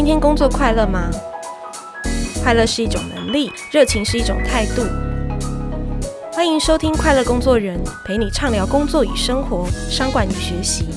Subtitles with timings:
[0.00, 1.10] 今天工作快乐吗？
[2.42, 4.82] 快乐是一种能力，热情是一种态度。
[6.32, 10.88] 欢迎收听《快乐工作人》，陪你畅聊工作与生活、商管与学习。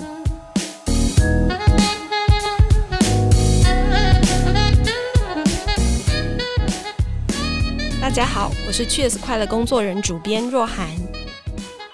[8.02, 10.88] 大家好，我是 Cheers 快乐工作人主编若涵，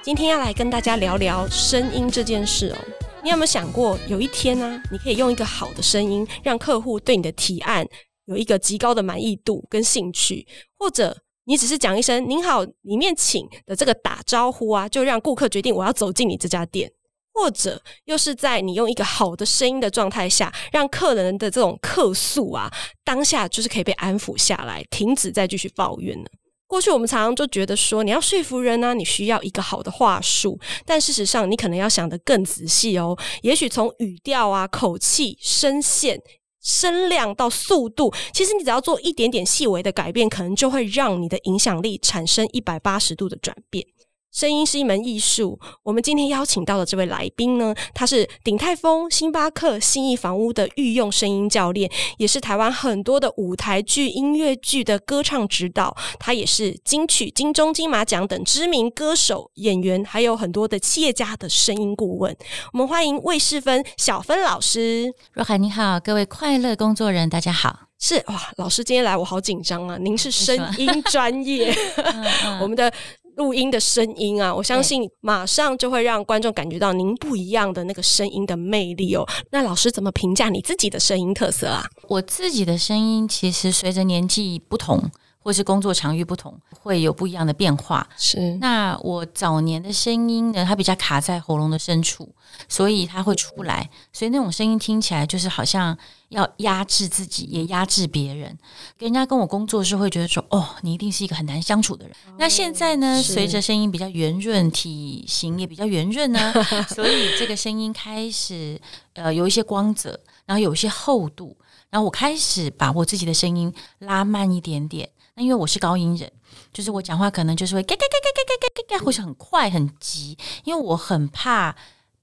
[0.03, 2.77] 今天要来跟大家聊聊声音这件事哦。
[3.21, 7.85] 你有没有想过，有一天呢、你可以用一个好的声音，让客户对你的提案
[8.25, 16.89] 有一个极高的满意度跟兴趣，或者你只是讲一声“您好，里面请”的这个打招呼啊，就让顾客决定我要走进你这家店，
[17.33, 22.71] 或者又是在你用一个好的声音的状态下，让客人的这种客诉啊，
[23.03, 26.29] 当下就是可以被安抚下来，停止再继续抱怨呢？
[26.69, 30.59] 过去我们常常就觉得说，你要说服人呢、你需要一个好的话术。
[30.85, 33.17] 但事实上，你可能要想得更仔细哦。
[33.41, 36.21] 也许从语调啊、口气、声线、
[36.61, 43.83] 声量到速度，其实你只要做一点点细微的改变，可能就会让你的影响力产生一百八十度的转变。
[44.31, 45.59] 声音是一门艺术。
[45.81, 55.95] 我们今天邀请到的这位来宾呢，他是鼎泰丰、星巴克、信义房屋的御用声音教练，也是台湾很多的舞台剧、音乐剧的歌唱指导。
[56.19, 62.35] 他也是金曲、金钟、金马奖等知名歌手、演员，还有很多的企业家的声音顾问。
[62.73, 65.11] 我们欢迎魏世芬小芬老师。
[65.33, 67.87] 若涵你好，各位快乐工作人，大家好。
[67.97, 69.97] 是哇，老师今天来我好紧张啊！
[69.97, 71.75] 您是声音专业，
[72.61, 72.93] 我们的。
[73.39, 79.25] 录音的声音啊，我相信马上就会让观众感觉到您不一样的那个声音的魅力哦。
[79.51, 81.85] 那老师怎么评价你自己的声音特色啊？
[82.09, 85.09] 我自己的声音其实随着年纪不同，
[85.49, 88.07] 或是工作场域不同，会有不一样的变化。
[88.15, 92.29] 是，那我早年的声音呢，它比较卡在喉咙的深处，
[92.67, 95.97] 所以它会出不来，所以那种声音听起来就是好像。
[96.29, 98.55] 要压制自己，也压制别人。
[98.99, 102.15] 跟人家跟我工作时，会觉得说：“哦，你一定是一个很难相处的人。
[102.27, 106.53] 哦”那现在呢，随着声音比较圆润，体型也比较圆润呢，
[106.93, 108.79] 所以这个声音开始
[109.13, 111.57] 呃有一些光泽，然后有一些厚度。
[111.89, 115.09] 然后我开始把我自己的声音拉慢一点点。
[115.39, 116.31] 因为我是高音人，
[116.73, 121.75] 就是我讲话可能就是会嘎嘎嘎嘎嘎嘎嘎嘎，或是很快很急，因为我很怕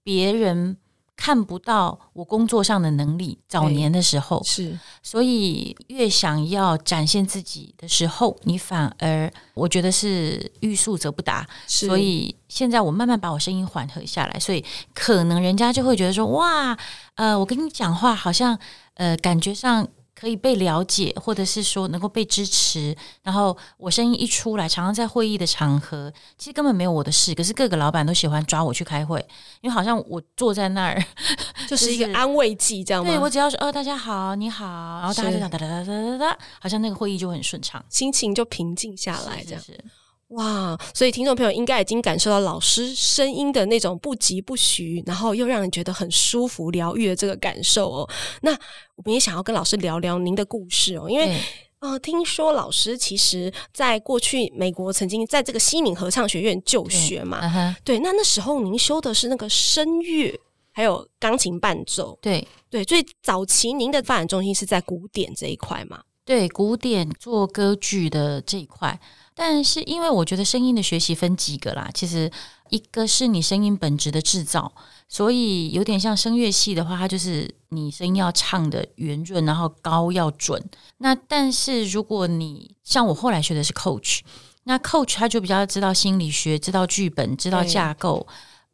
[0.03, 0.77] 别人
[1.17, 3.39] 看不到我工作上的能力。
[3.49, 11.49] 早年的时候是，所以越想要展现自己的时候，你反而我觉得是欲速则不达。
[11.67, 14.63] 所以现在我慢慢把我声音缓和下来，所以
[14.93, 16.77] 可能人家就会觉得说：“哇，
[17.15, 18.59] 呃，我跟你讲话好像
[18.95, 19.89] 呃，感觉上。”
[20.19, 22.97] 可以被了解，或者是说能够被支持。
[23.23, 27.35] 然后我声音一出来，常常在会议的场合，其实根本没有我的事。
[27.35, 29.21] 可是各个老板都喜欢抓我去开会，
[29.61, 31.05] 因为好像我坐在那儿
[31.69, 33.11] 就是一个安慰剂，这样吗？
[33.11, 34.65] 对，我只要说哦，大家好，你好，
[35.01, 39.61] 然后大家就哒哒哒哒哒哒，好像那个会议就很顺畅，心情就平静下来，这样。
[39.61, 39.85] 是是是
[40.29, 48.11] 哇，所以听众朋友应该已经感受到老师声音的那种不疾不徐，然后又让人觉得很舒服、疗愈的这个感受哦。
[48.43, 48.51] 那
[48.97, 51.41] 我们也想要跟老师聊聊您的故事哦，因为
[51.79, 60.37] 呃，听说老师其实在过去美国曾经在这个西敏合唱学院就学嘛，对，uh-huh、对，那那时候您修的是那个声乐，
[60.73, 66.03] 还有钢琴伴奏，对对，所以早期您的发展中心是在古典这一块嘛？
[66.25, 68.99] 对，古典做歌剧的这一块。
[69.39, 72.31] 但是，因为我觉得声音的学习分几个啦，其实
[72.71, 74.73] 一个是你声音本质的制造，
[75.11, 80.65] 所以有点像声乐系的话，它就是你声音要唱的圆润，然后高要准。
[80.97, 84.21] 那但是如果你像我后来学的是 coach，
[84.65, 88.27] 那 coach 他就比较知道心理学，知道剧本，知道架构，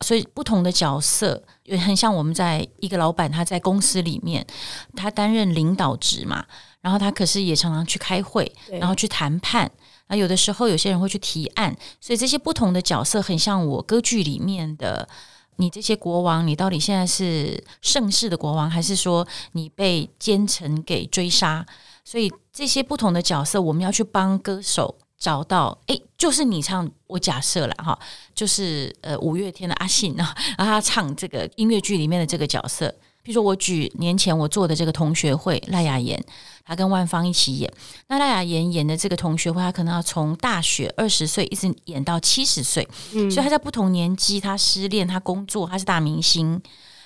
[0.03, 4.47] 所以不同的角色也很像我们在一个老板他在公司里面，
[4.95, 6.45] 他担任领导职嘛，
[6.81, 9.69] 然后他可是也常常去开会，然后去谈判。
[10.13, 15.09] 啊，有的时候有些人会去提案，所以这些不同的角色很像我歌剧里面的
[15.57, 21.65] 你这些国王，你到底现在是盛世的国王，还是说你被奸臣给追杀？
[22.05, 27.99] 所以这些不同的角色，我们要去帮歌手找到，哎，就是你唱，我假设了哈，
[28.35, 32.95] 就是呃五月天的阿信啊，然 后他唱这个音乐剧里面的这个角色。
[33.23, 36.23] 比如说，我举年前我做的这个同学会，赖雅妍，
[36.65, 37.73] 她跟万芳一起演。
[38.09, 46.61] 那赖雅妍演的这个同学会，她可能要从大学二十岁一直演到七十岁，嗯，所以她在不同年纪，她失恋，她工作，她是大明星，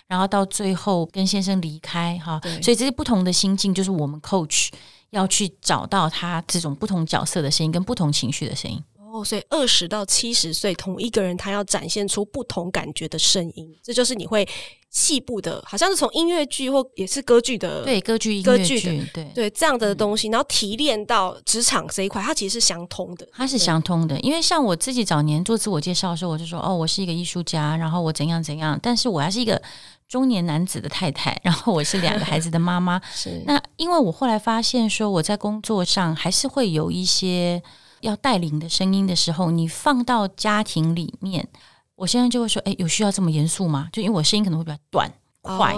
[0.06, 4.68] 然后到最后跟先生离开，哈，所以这些不同的心境，就是我们 coach
[5.10, 8.82] 要去找到他这种不同角色的声音跟不同情绪的声音。
[9.12, 14.46] 哦，所以二十到七十岁，同一个人他要展现出不同感觉的声音，这就是你会
[14.90, 24.18] 细部的，好像是从音乐剧或也是歌剧的，对歌剧、歌剧的，对对这样的东西，然后提炼到职场这一块，它其实是相通的，它是相通的。
[24.20, 29.60] 因为像我自己早年做自我介绍的时候，我就说哦，我是一个艺术家，然后我怎样怎样，但是我还是一个
[30.08, 33.00] 中年男子的太太，然后我是两个孩子的妈妈。
[33.14, 37.62] 是那因为我后来发现说，我在工作上还是会有一些
[38.00, 41.48] 要带领的声音的时候，你放到家庭里面。
[41.94, 43.88] 我现在就会说，哎，有需要这么严肃吗？
[43.90, 45.10] 就因为我声音可能会比较短、
[45.40, 45.74] 快，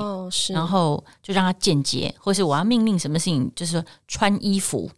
[0.53, 4.91] 然后就让它简洁，或是我要命令什么事情，就是说穿衣服、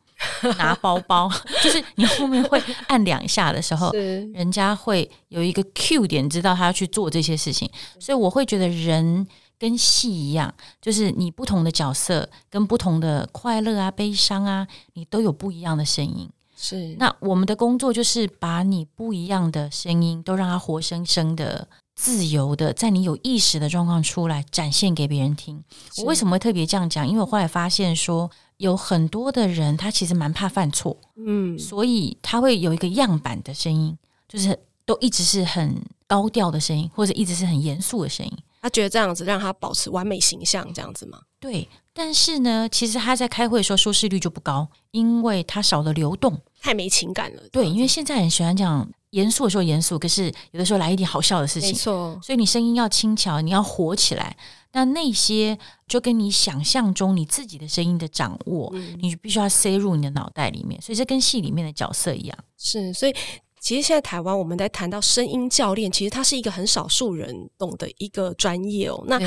[0.56, 1.30] 拿包包，
[1.62, 2.58] 就是你后面会
[2.88, 3.90] 按两下的时候，
[4.32, 7.70] 人家会有一个 Q 点，知道他要去做这些事情。
[7.98, 9.26] 所以我会觉得人
[9.58, 16.30] 跟戏一样，就是你不同的角色跟不同的快乐啊、悲伤啊，你都有不一样的声音。
[16.62, 25.64] 是，那我们的工作就是把你不一样的声音都让它活生生的、自由的，在你有意识的状况出来展现给别人听。
[25.96, 27.08] 我为什么会特别这样讲？
[27.08, 33.96] 因为我后来发现说，有很多的人他其实蛮怕犯错，嗯，所以他会有一个样板的声音，
[34.28, 38.32] 就是都一直是很高调的声音，或者一直是很严肃的声音。
[38.60, 41.20] 他觉得这样子让他保持完美形象，这样子吗？
[41.40, 41.68] 对。
[41.92, 47.42] 但是呢，其实他在开会的时候收视率就不高，因为他少了流动，太没情感了。
[47.50, 52.18] 对，因为现在很喜欢讲严肃的时候严肃，可是有的时候来一点好笑的事情，没错。
[52.22, 54.36] 所以你声音要轻巧，你要活起来。
[54.72, 55.58] 那那些
[55.88, 60.80] 就跟你想象中你自己的声音的掌握，嗯、你必须要塞入你的脑袋里面。
[60.80, 62.38] 所以这跟戏里面的角色一样。
[62.56, 63.12] 是，所以
[63.58, 69.02] 其实现在台湾我们在谈到声音教练，其实它是一个很少数人懂的一个专业哦。
[69.08, 69.18] 那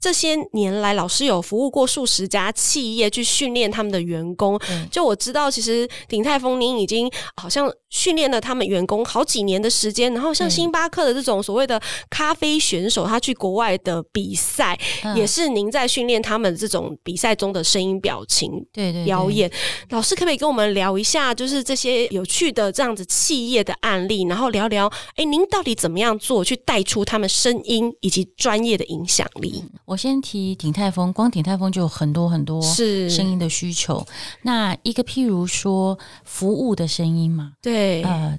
[0.00, 4.56] 这些年来，老师有服务过数十家企业去训练他们的员工。
[4.70, 10.12] 嗯、就我知道，其实鼎泰丰您已经好像训练了他们员工好几年的时间。
[10.14, 19.50] 然后像星巴克的这种所谓的咖啡选手，他去国外的比赛，嗯、也是您在训练他们这种比赛中的声音表情对对表演。
[19.90, 29.64] 老师可不可以跟我们聊一下，就是这些有趣的这样子企业的案例，然后聊聊，哎，您到底怎么样做去带出他们声音以及专业的影响力？
[29.64, 34.06] 嗯我先提鼎泰丰，光鼎泰丰就有很多很多是声音的需求。
[34.42, 38.38] 那一个譬如说服务的声音嘛，对，呃，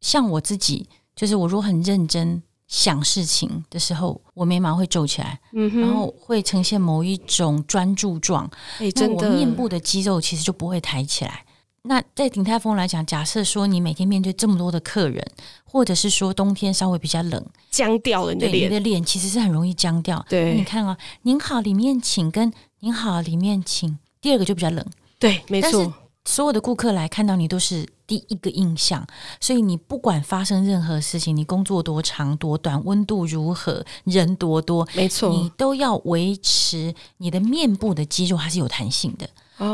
[0.00, 8.50] 像我自己，就是我如果很认真想事情的时候，我眉毛会皱起来，嗯哼，然后会呈现某一种专注状，
[8.80, 11.44] 哎，真的，我面部的肌肉其实就不会抬起来。
[11.84, 15.24] 那在鼎泰丰来讲，假设说你每天面对这么多的客人，
[15.64, 20.24] 或者是说冬天稍微比较冷，僵掉了你的脸，你的脸其实是很容易僵掉。
[20.28, 24.84] 对，你看啊、哦，您好，里面请，跟您好，里面请，第二个就比较冷。
[25.18, 25.92] 对，没错。
[26.24, 29.04] 所有的顾客来看到你都是第一个印象，
[29.40, 39.28] 所以你不管发生任何事情，你工作多长多短，温度如何，人多多，没错，你都要维持你的面部的肌肉还是有弹性的。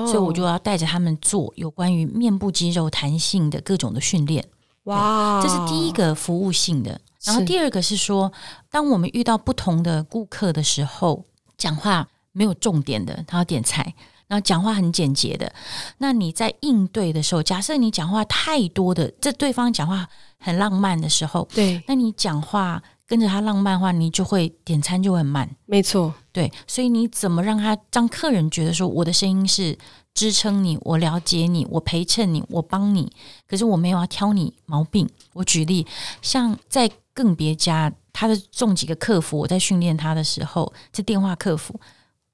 [0.07, 4.45] 所以我就要带着他们做有关于面部肌肉弹性的各种的训练。
[4.85, 7.01] 哇，这是第一个服务性的。
[7.25, 8.33] 然后第二个是说，
[8.71, 11.25] 当我们遇到不同的顾客的时候，
[11.57, 13.95] 讲话没有重点的，他要点菜，
[14.27, 15.53] 然后讲话很简洁的。
[15.99, 20.09] 那你在应对的时候，假设你讲话太多的，这对方讲话
[20.39, 22.83] 很浪漫的时候，对，那你讲话。
[23.09, 25.49] 跟着他浪漫的话，你就会点餐就会很慢。
[25.65, 29.77] 没错，对，所以你怎么让他让客人觉得说我的声音是
[30.13, 33.11] 支撑你，我了解你，我陪衬你，我帮你，
[33.49, 35.09] 可是我没有要挑你毛病。
[35.33, 35.87] 我举例，
[36.21, 41.81] 像在更别家，他的中几个客服，我在训练他的时候，这电话客服，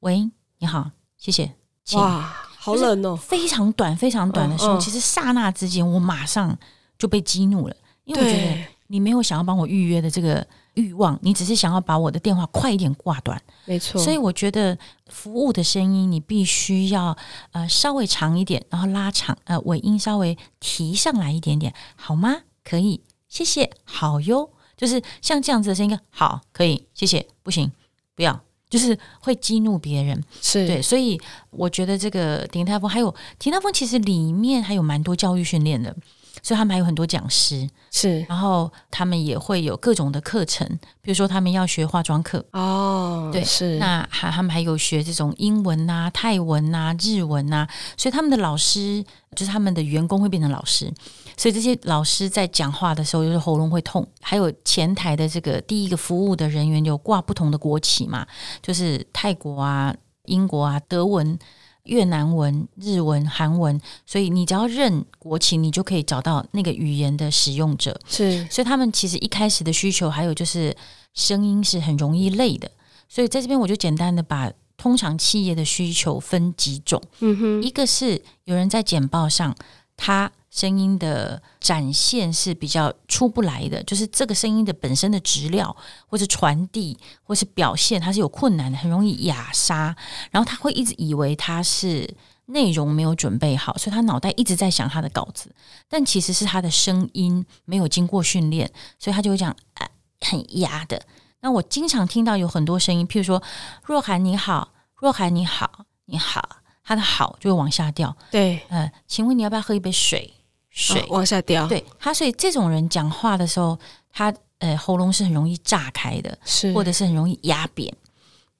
[0.00, 0.28] 喂，
[0.58, 1.54] 你好，谢谢。
[1.92, 6.58] 哇，好冷哦，非常短，非常短的时候，嗯嗯、其实刹那之间，我马上
[6.98, 10.44] 就被激怒了，因为我觉得你没有想要帮我预约的这个。
[10.74, 14.00] 欲望，你只是想要把我的电话快一点挂断，没错。
[14.00, 14.76] 所以我觉得
[15.06, 17.16] 服务的声音你必须要
[17.52, 22.42] 呃稍微长一点，然后拉长呃尾音稍微提上来一点点，好吗？
[22.62, 24.50] 可以，谢谢，好哟。
[24.76, 27.70] 就是像这样子的声音，好，可以，谢谢，不行，
[28.16, 28.38] 不要，
[28.68, 30.82] 就是会激怒别人，是对。
[30.82, 31.18] 所以
[31.50, 35.94] 我觉得这个鼎泰丰还有鼎泰丰，其实里面还有蛮多教育训练的。
[36.44, 40.68] 所以他们还有很多讲师，是，然后他们也会有各种的课程，
[41.00, 42.44] 比如说他们要学化妆课。
[42.52, 49.02] 哦，对，是，那还他们还有学这种英文啊、泰文啊、日文啊，所以他们的老师
[49.34, 50.92] 就是他们的员工会变成老师，
[51.34, 58.26] 所以这些老师在讲话的时候，就是喉咙会痛，还有前台的这个第一个服务的人员有挂不同的国旗嘛，
[58.60, 59.94] 就是泰国啊、
[60.26, 61.38] 英国啊、德文。
[61.84, 67.98] 越南文、日文、韩文，所以你只要认国情，你就可以找到那个语言的使用者。
[68.06, 70.74] 是，所以他们其实一开始的需求，还有就是
[71.12, 72.70] 声音是很容易累的。
[73.08, 77.00] 所以在这边我就简单的把通常企业的需求分几种。
[77.20, 79.54] 嗯哼，一个是有人在简报上，
[79.96, 80.30] 他。
[80.50, 89.96] 声音的展现是比较出不来的，就是这个声音的本身的质料，或是传递，或是表现，它是有困难的，很容易哑杀。
[90.30, 92.08] 然后他会一直以为他是
[92.44, 95.52] 内容没有准备好，所以他脑袋一直在想他的稿子，
[95.88, 98.70] 但其实是他的声音没有经过训练，
[99.00, 99.88] 所以他就会讲、呃、
[100.20, 101.04] 很哑的。
[101.40, 103.42] 那我经常听到有很多声音，譬如说
[103.82, 108.14] 若涵你好，若涵你好，你好，他的好就会往下掉。
[108.30, 110.32] 对，呃，请问你要不要喝一杯水？
[110.70, 113.78] 水、哦、往下掉，对他，所以这种人讲话的时候，
[114.12, 117.94] 他呃喉咙是很容易炸开的，是或者是很容易压扁。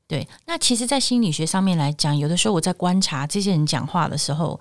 [0.06, 4.60] 对，那其实，在心理学上面来讲，有的时候我在观察这些人讲话的时候，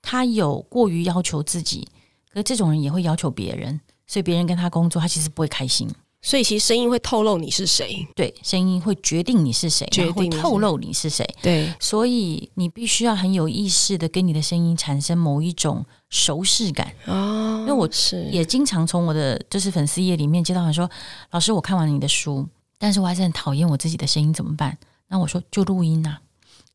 [0.00, 1.86] 他有过于要求自己，
[2.32, 5.86] 可是这种人也会要求别人，所以别人跟他工作，他其实不会开心。
[6.24, 17.58] 所以其实声音会透露你是谁，对，声音会决定你是谁，决定会透露你是谁，对，所以你必须要很有意识的跟你的声音产生某一种熟视感哦。
[17.60, 20.90] 因为我是也经常从我的就是粉丝页里面接到很说，
[21.30, 24.78] 老师我看完你的书，但是我还是很讨厌我自己的声音，怎么办？
[25.08, 26.20] 那我说就录音呐、啊，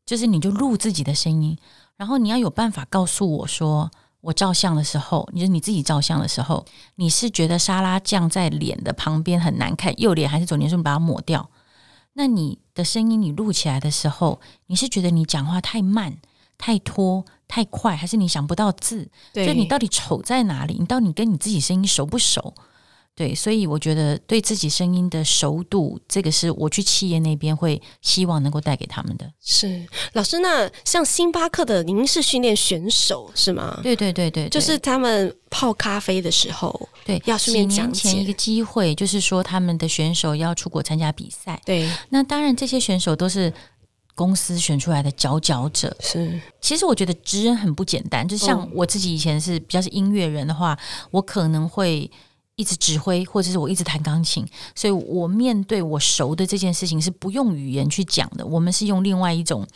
[0.06, 1.58] 就是你就录自己的声音，
[1.96, 3.90] 然后你要有办法告诉我说。
[4.20, 6.64] 我照相的时候，你就是你自己照相的时候，
[6.96, 10.68] 你是觉得沙拉酱在脸的旁边很难看，右脸还是左脸？
[10.68, 11.50] 说你把它抹掉。
[12.12, 16.18] 那你的声音你录起来的时候，你是觉得你讲话太慢、
[16.58, 19.08] 太拖、太快，还是你想不到字？
[19.32, 20.76] 对，就你到底丑在哪里？
[20.78, 22.52] 你到底跟你自己声音熟不熟？
[23.20, 29.30] 对，所以我觉得对自己声音的熟度，这个是我去企业那边会希望能够带给他们的。
[29.42, 33.78] 是老师，那像星巴克的，您是训练选手是吗？
[33.82, 41.60] 对对对对，就是他们泡咖啡的时候，对，要顺便讲前一个机会，就是说他们的选手要出国参加比赛。
[41.66, 43.52] 对，那当然这些选手都是
[44.14, 45.94] 公司选出来的佼佼者。
[46.00, 48.26] 是，其实我觉得职人很不简单。
[48.26, 50.74] 就像我自己以前是比较是音乐人的话，
[51.10, 52.10] 我可能会。
[52.60, 59.66] 一直指挥，或者是我一直弹钢琴，所以我面对我熟的这件事情是不用语言去讲的，我们是用另外一种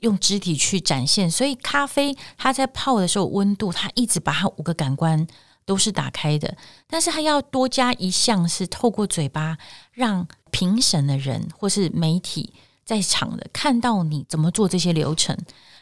[0.00, 1.30] 用肢体去展现。
[1.30, 5.26] 所以咖啡它在泡的时候，温度它一直把它五个感官
[5.64, 6.54] 都是打开的，
[6.86, 9.56] 但是它要多加一项是透过嘴巴
[9.92, 12.52] 让评审的人或是媒体
[12.90, 15.36] 在场的看到你怎么做这些流程。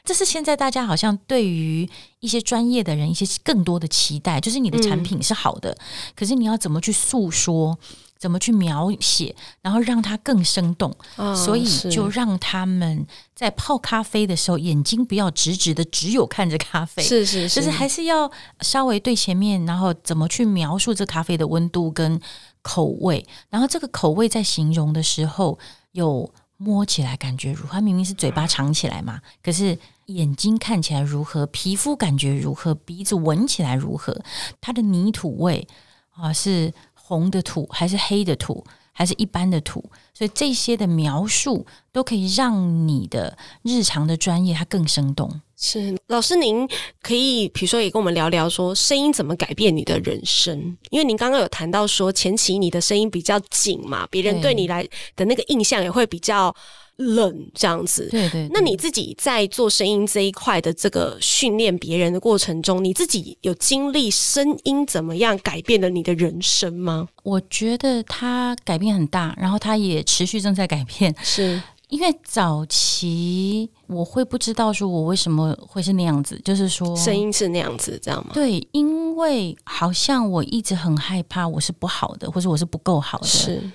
[0.05, 1.89] 这是现在大家好像对于
[2.21, 5.79] 一些专业的人一些更多的期待，就是你的产品是好的，嗯、
[6.15, 7.79] 可是你要怎么去诉说，
[8.19, 10.95] 怎么去描写，然后让它更生动。
[11.17, 17.03] 哦、所以就让他们在泡咖啡的时候，眼睛不要直直的，只有看着咖啡。
[17.03, 22.21] 是是是，就是还是要稍微对前面，然后怎么去描述这咖啡的温度跟
[22.61, 25.59] 口味，然后这个口味在形容的时候
[25.93, 27.73] 有摸起来感觉如何？
[27.73, 29.79] 它明明是嘴巴藏起来嘛，可是。
[30.09, 31.45] 眼睛看起来如何？
[31.49, 32.75] 皮肤感觉如何？
[32.75, 34.19] 鼻子闻起来如何？
[34.59, 35.69] 它的泥土味
[36.13, 39.85] 啊，是红的土还是黑的土，还是一般的土？
[40.19, 45.41] 所以这些的描述都可以让你的日常的专业它更生动。
[45.57, 46.69] 是老师，您
[47.01, 50.77] 可以比如说也跟我们聊聊说声音怎么改变你的人生？
[50.91, 54.83] 因为您刚刚有谈到说前期你的声音比较紧嘛，别人对你来
[55.15, 56.53] 的那个印象也会比较。
[57.01, 58.49] 冷这样子，对，对对。
[58.53, 67.07] 那你自己在做声音这一块的这个训练别人的过程中，你自己有经历声音怎么样改变了你的人生吗？
[67.23, 71.15] 我觉得它改变很大，然后它也持续正在改变。
[71.23, 78.33] 是因为早期我会不知道说我为什么会是那样子，就是说声音是那样子，这样吗？
[78.35, 83.27] 对，因为好像我一直很害怕我是不好的，或者我是不够好的。
[83.27, 83.71] 是。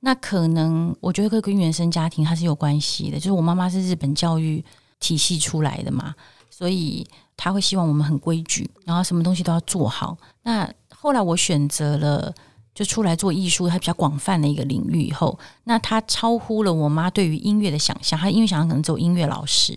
[0.00, 4.64] 那可能我觉得跟原生家庭它是有关系的，就是我妈妈是日本教育
[4.98, 6.14] 体系出来的嘛，
[6.48, 7.06] 所以
[7.36, 10.16] 她会希望我们很规矩，然后什么东西都要做好。
[10.42, 12.34] 那后来我选择了
[12.74, 19.76] 就出来做艺术，它比较广泛的一个领域以后，那它超乎了我妈对于音乐的想象，她音乐想象可能只有音乐老师。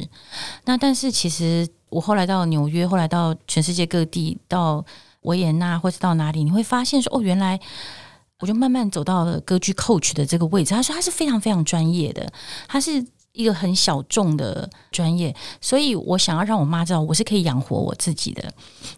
[0.65, 4.83] 那但是其实我后来到纽约，后来到全世界各地，到
[5.21, 7.59] 维也纳或者到哪里，你会发现说哦，原来。
[8.39, 10.73] 我就慢慢走到了歌剧 coach 的这个位置。
[10.73, 12.29] 他说他是非常非常专业的，
[12.67, 13.01] 他是
[13.33, 18.51] 一个很小众的专业，所以我想要让我妈知道我是可以养活我自己的。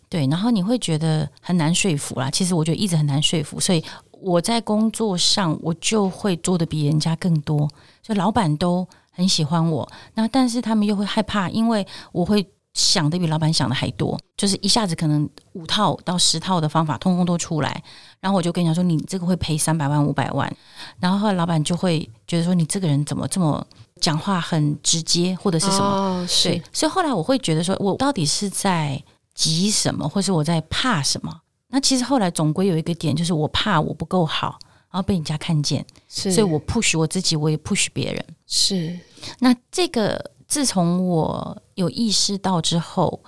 [0.10, 2.30] 对，然后你会觉得很难说服啦。
[2.30, 7.60] 其实我觉得一直很难说服，所以我在工作上我就会做得比人家更多，
[8.04, 17.82] 所以老板都很喜欢我，那但是他们又会害怕，因为我会想的比老板想的还多，就是一下子可能五套到十套的方法通通都出来，
[18.20, 20.54] 然后我就跟你讲说，你这个会赔三百万五百万，
[21.00, 23.65] 然后后来老板就会觉得说，你这个人怎么这么
[24.02, 25.86] 讲话很直接，或者是什么？
[25.86, 26.50] 哦、是。
[26.50, 29.02] 对，所以后来我会觉得说，我到底是在
[29.34, 31.42] 急什么，或是我在怕什么？
[31.70, 34.60] 那其实后来总归有一个点，就是我怕我不够好，
[34.92, 38.25] 然后被人家看见，是，所以我 push 我自己，我也 push 别人。
[38.48, 38.98] 是。
[39.40, 43.22] 那这个自从我有意识到之后，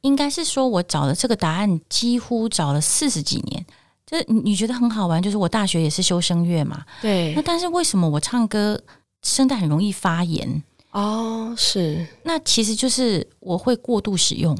[0.00, 3.64] 应该是说我找的这个答案几乎找了四十几年。
[4.04, 7.34] 就是你你觉得很好玩，就是我大学也是修声乐嘛，对。
[7.34, 8.80] 那但是为什么我唱歌
[9.22, 10.62] 声带很容易发炎？
[10.92, 12.06] 哦，是。
[12.22, 14.56] 那其实就是我会过度使用。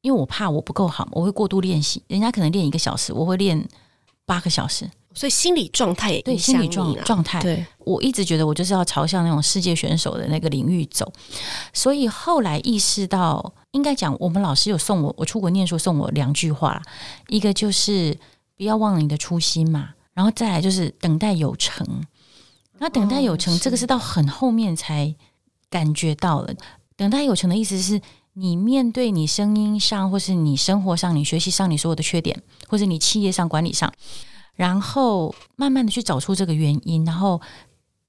[0.00, 2.02] 因为我怕我不够好，我会过度练习。
[2.08, 3.64] 人家可能练一个小时，我会练
[4.26, 7.40] 八个小时，所以心理状态也对心理状状态。
[7.40, 11.12] 对，我一直觉得我就是要朝向那种世界选手的那个领域走。
[11.72, 16.82] 所以后来意识到，应该讲我们老师有送我，我出国念书送我两句话，
[17.28, 18.18] 一个就是
[18.56, 21.86] 不要忘了你的初心嘛，然后再来就是等待有成。
[22.82, 25.14] 那等待有成，哦，这个是到很后面才
[25.70, 26.52] 感觉到了。
[26.96, 28.00] 等待有成的意思是。
[28.34, 33.92] 你面对你声音上，或是你生活上、你学习上你所有的缺点，或者你企业上管理上，
[34.54, 37.38] 然后慢慢的去找出这个原因，然后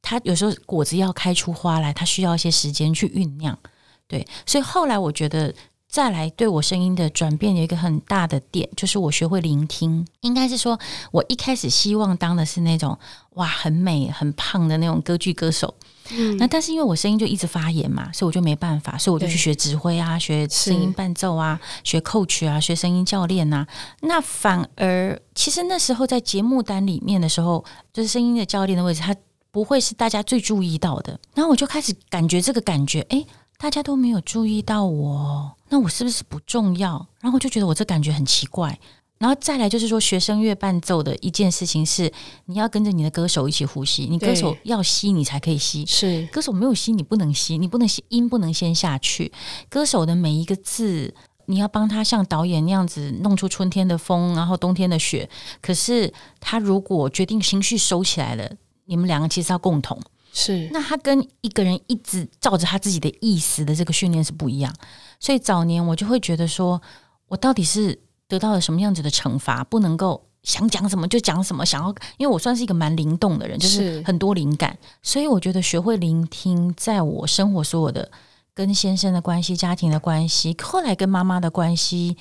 [0.01, 3.59] 它有时候果子要开出花来，它需要一些时间去酝酿。
[4.07, 5.53] 对，所以后来我觉得
[5.93, 10.03] 再来对我声音的转变有一个很大的点，就是我学会聆听。
[10.21, 10.79] 应该是说
[11.11, 12.97] 我一开始希望当的是那种
[13.33, 15.71] 哇很美很胖的那种歌剧歌手。
[16.09, 23.67] 嗯，那但是因为我声音就一直发炎嘛，所以我就没办法，所以我就去学指挥啊，学声音伴奏啊，学 coach 啊，学声音教练啊。
[24.01, 29.15] 那反而其实那时候在节目单里面的时候，就是声音的教练的位置，他
[29.51, 31.19] 不会是大家最注意到的。
[31.35, 33.23] 然后我就开始感觉这个感觉，哎，
[33.63, 37.07] 大家都没有注意到我，那我是不是不重要？
[37.21, 38.77] 然后我就觉得我这感觉很奇怪。
[39.17, 42.11] 然后再来就是说，学声乐伴奏的一件事情是，
[42.47, 44.05] 你要跟着你的歌手一起呼吸。
[44.05, 45.85] 你歌手要吸，你才可以吸。
[45.85, 49.31] 是歌手没有吸，你不能吸，你不能吸，音不能先下去。
[49.69, 51.13] 歌手的每一个字，
[51.45, 55.29] 你要帮他像导演那样子弄出春天的风，然后冬天的雪。
[55.61, 58.51] 可是他如果决定情绪收起来了，
[58.87, 59.97] 你们两个其实要共同。
[60.33, 64.75] 是那他跟一个人一直照着他自己的意思的这个训练是不一样。
[65.19, 66.81] 所以早年我就会觉得说，
[67.27, 67.97] 我到底是。
[68.25, 69.63] 得到了什么样子的惩罚？
[69.65, 78.09] 不能够想讲什么就讲什么，想要，因为我算是一个蛮灵动的人，就是很多灵感，所以我觉得学会聆听，在我生活所有的
[78.55, 82.17] 跟先生的关系、家庭的关系，后来跟妈妈的关系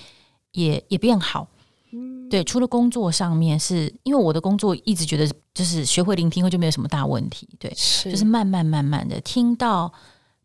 [0.51, 1.49] 也也变好。
[1.93, 7.49] 嗯，对，除了工作上面是，是因为我的工作一直觉得就是学会聆听后就没有什么大问题。
[7.59, 9.93] 对，是就是慢慢慢慢的听到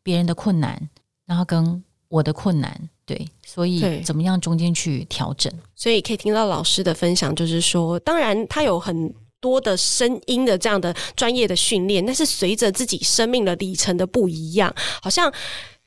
[0.03, 0.89] 别人的困难，
[1.25, 2.89] 然后跟我的困难。
[3.05, 5.51] 对，所以怎么样中间去调整？
[5.75, 15.31] 所以可以听到老师的分享，就是说，当然他有很多的声音的这样的专业的训练，但是随着自己生命的里程的不一样，好像。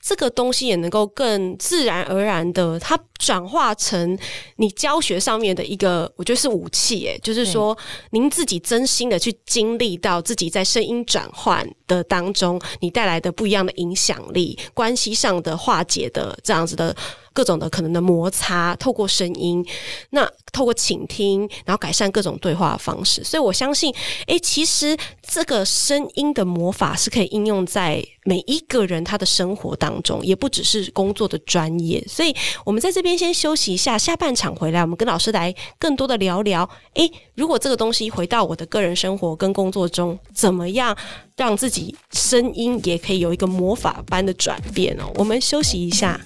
[0.00, 4.18] 这个东西也能够更自然而然的，它转化成
[4.56, 7.04] 你教学上面的一个，我觉得是武器。
[7.06, 7.76] 诶，就是说，
[8.10, 16.96] 您自己真心的去经历到自己在声音转换的当中，你带来的不一样的影响力，关系上的化解的这样子的。
[17.40, 19.64] 各种的可能的摩擦，透过声音，
[20.10, 23.24] 那透过倾听，然后改善各种对话方式。
[23.24, 23.94] 所以我相信，
[24.26, 24.94] 诶，其实
[25.26, 32.04] 这个声音的魔法是可以应用在每一个人他的生活当中，也不只是工作的专业。
[32.06, 36.68] 所以我们在这边先休息一下，下半场回来，我们跟老师来更多的聊聊。
[36.92, 40.94] 诶，如果这个东西回到我的个人生活跟工作中，怎么样
[41.36, 45.10] 让自己声音也可以有一个魔法般的转变哦？
[45.14, 46.20] 我们休息一下。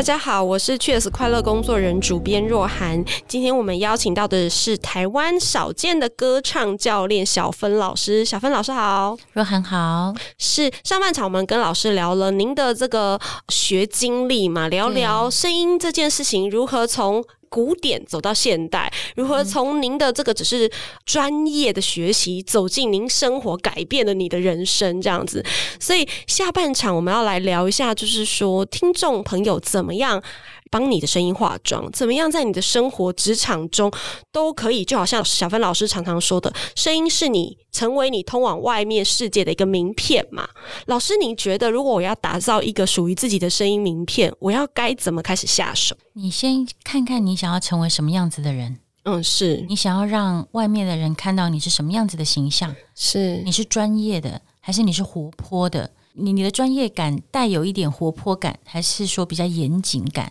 [0.00, 3.04] 大家好，我是 Cheers 快乐工作人主编若涵。
[3.28, 8.24] 今天我们邀请到的是台湾少见的歌唱教练小芬老师。
[8.24, 10.14] 小芬老师好，若涵好。
[10.38, 17.22] 是上半场我们跟老师聊了您的这个学经历嘛，聊聊声音这件事情如何从。
[17.50, 20.70] 古典走到现代，如何从您的这个只是
[21.04, 25.44] 专业的学习走进您生活，改变了你的人生这样子？
[25.80, 30.22] 所以下半场我们要来聊一下，就是说听众朋友怎么样
[30.70, 31.90] 帮你的声音化妆？
[31.92, 33.90] 怎么样在你的生活、职场中
[34.30, 34.84] 都可以？
[34.84, 40.48] 就好像小芬老师常常说的，声音是你成为你通往外面世界的一个名片嘛。
[40.86, 45.96] 老师，你觉得如果我要打造一个属于自己的声音名片，我要该怎么开始下手？
[46.12, 48.78] 你先看看你想要成为什么样子的人。
[49.04, 52.74] 嗯，是你想要让外面的人看到你是什么样子的形象？
[52.94, 55.90] 是你是专业的，还是你是活泼的？
[56.12, 60.30] 你你的专业感带有一点活泼感，还是说比较严谨感？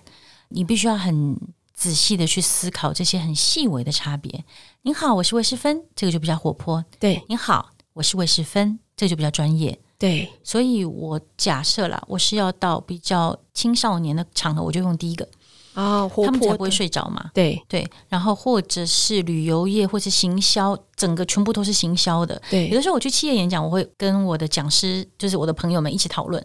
[0.49, 1.39] 你必须要很
[1.73, 4.43] 仔细的去思考这些很细微的差别。
[4.81, 6.83] 您好，我是魏世芬，这个就比较活泼。
[6.99, 9.79] 对，您好，我是魏世芬，这个就比较专业。
[9.97, 15.27] 对，所以我假设啦，我是要到比较青少年的场合，我就用第一个。
[15.75, 17.29] 啊、哦，他们才不会睡着嘛。
[17.33, 22.41] 对对，然后或者是旅游业，或是行销，整个全部都是行销的。
[22.49, 26.43] 对，有的时候我去企业演讲，我会跟我的讲师，就是我的朋友们一起讨论。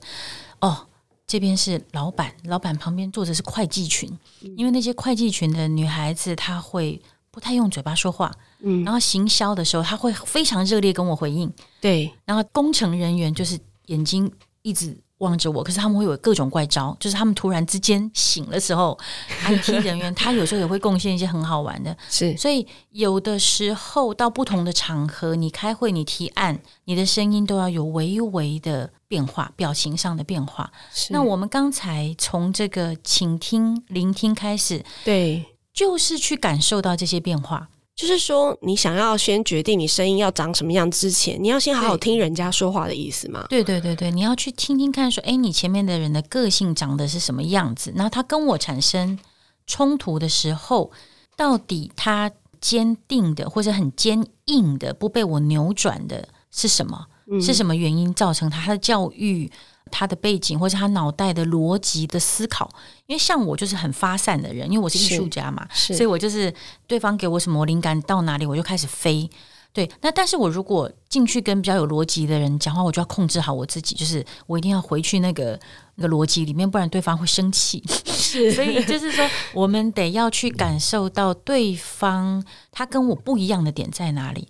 [0.60, 0.86] 哦，
[1.26, 4.08] 这边是老板，老板旁边坐着是会计群，
[4.42, 8.32] 嗯、因为那些会计群的女孩子，她会不太用嘴巴说话。
[8.60, 11.52] 嗯，然后行销的时候，她会非常热烈跟我回应。
[11.80, 14.30] 对，然后工程人员就是眼睛
[14.62, 14.96] 一直。
[15.24, 18.96] 望着我，可是他们会有各种怪招，就是他们突然之间醒的时候，
[19.44, 22.37] IT 人员他有时候也会贡献一些很好玩的，是。
[22.37, 30.70] 所以有的时候到不同的场合，你开会、你提案，你的声音都要有微微的变化，表情上的变化。
[30.92, 31.12] 是。
[31.12, 37.68] 那我们刚才从这个倾听、聆听开始，对，就是去感受到这些变化。
[37.96, 43.46] 就是说，你想要先决定你声音要长什么样之前，你要先好好听人家说话的意思嘛？
[43.48, 47.92] 对对对对，你要去听听看，说，哎，你前面的人的个性长得是什么样子？
[47.94, 49.18] 然后他跟我产生
[49.66, 50.90] 冲突的时候，
[51.37, 52.30] 到底他
[52.61, 57.07] 坚定的或者很坚硬的，不被我扭转的是什么？
[57.30, 59.50] 嗯、是什么原因造成他，他的教育？
[59.94, 62.68] 他的背景，或是他脑袋的逻辑的思考，
[63.07, 66.52] 因为像我就是很发散的人，因为我是艺术家嘛，所以我就是
[66.88, 69.30] 对方给我什么灵感到哪里我就开始飞。
[69.72, 75.59] 对，那但是我如果进去跟比较有逻辑的人讲话，我就要控制好我自己，就是我一定要回去那个
[75.96, 77.83] 那个逻辑里面，不然对方会生气。
[78.07, 84.46] 是，所以就是说，我们得要去感受到对方他跟我不一样的点在哪里。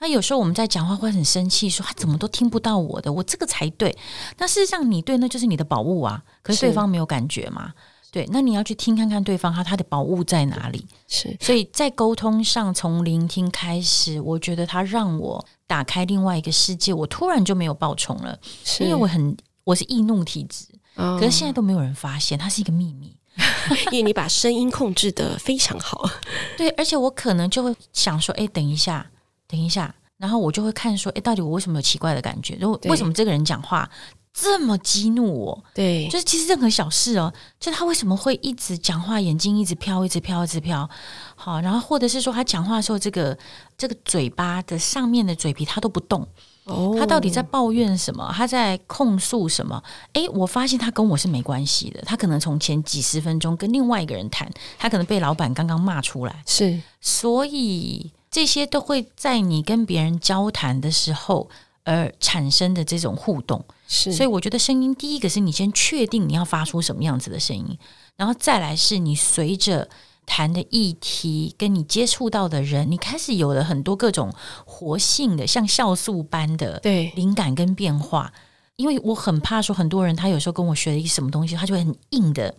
[0.00, 3.96] 那有时候我们在讲话会很生气，说他怎么都听不到我的，我这个才对。
[4.36, 6.22] 那事实上你对，那就是你的宝物啊。
[6.42, 7.72] 可是对方没有感觉嘛？
[8.10, 10.86] 对，那你要去听看看对方他他的宝物在哪里。
[11.08, 23.14] 是，所以在沟通上，从聆听开始，我觉得他让我打开另外一个世界，我突然就没有爆冲了，是因为我很我是易怒体质，可是现在都没有人发现，它是一个秘密，
[23.92, 26.08] 因为你把声音控制的非常好。
[26.56, 29.04] 对，而且我可能就会想说，哎，等一下。
[29.48, 32.56] 等一下，然后我就会看说，哎，到底我为什么有奇怪的感觉？
[32.60, 33.88] 如果为什么这个人讲话
[34.32, 35.64] 这么激怒我？
[35.74, 40.88] 对，就是其实任何小事哦，就他为什么会一直讲话，眼睛一直飘，一直飘，一直飘。
[41.34, 43.36] 好，然后或者是说他讲话的时候，这个
[43.76, 46.28] 这个嘴巴的上面的嘴皮他都不动。
[46.64, 48.30] 哦，他到底在抱怨什么？
[48.36, 49.82] 他在控诉什么？
[50.12, 52.02] 诶，我发现他跟我是没关系的。
[52.02, 56.42] 他可能从前几十分钟跟另外一个人谈，他可能被老板刚刚骂出来。
[56.46, 58.12] 是，所以。
[58.30, 61.48] 这些都会在你跟别人交谈的时候
[61.84, 64.12] 而产生的这种互动，是。
[64.12, 67.78] 所以我觉得声音第一个是你先确定你要发出什么样子的声音，
[68.16, 69.88] 然后再来是你随着
[70.26, 74.30] 谈的议题跟你接触到的人，你开始有了很多各种
[74.66, 78.32] 活性的像酵素般的对灵感跟变化。
[78.76, 82.54] 因为我很怕说很多人他有时候跟我学了一个什么东西，他就会很硬的。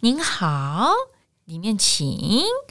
[0.00, 0.90] 您好。
[1.50, 2.16] 里面请，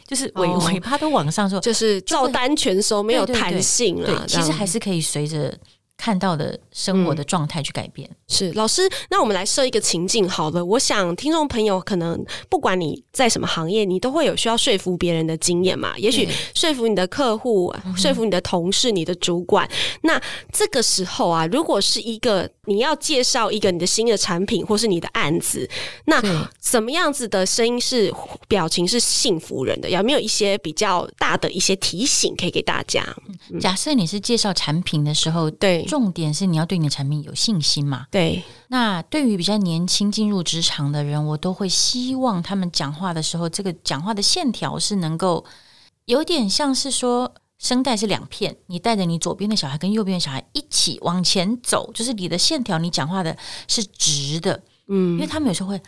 [0.08, 4.06] 就是尾尾巴都往上说，就是照单全收，没有弹性了。
[4.06, 5.54] 对，其实还是可以随着。
[6.00, 8.10] 看到的生活的状态去改变。
[8.10, 10.64] 嗯、是老师，那我们来设一个情境好了。
[10.64, 15.94] 我想听众朋友可能不管你在什么行业，你都会有需要说服别人的经验嘛。
[15.98, 19.68] 也许说服你的客户，说服你的同事、你的主管。
[19.68, 20.22] 嗯、那
[20.54, 25.70] 这个时候啊，如果是一个你要介绍一个你的新的产品或是你的案子，
[26.06, 26.24] 那
[26.62, 28.14] 怎么样子的声音是
[28.48, 29.90] 表情是幸福人的？
[29.90, 33.04] 有没有一些比较大的一些提醒可以给大家？
[33.52, 35.86] 嗯、假设你是介绍产品的时候，对。
[35.90, 38.06] 重点是你要对你的产品有信心嘛？
[38.12, 38.44] 对。
[38.68, 45.44] 那对于比较年轻进入职场的人，我都会希望他们讲话的时候，这个讲话的线条是能够
[46.06, 53.36] 有点像是说，声带是两片，你带着你左边的小孩跟右边的小孩一起往前走，就是你的线条，你讲话的
[53.68, 54.64] 是直的。
[54.88, 55.82] 嗯，因为他们有时候会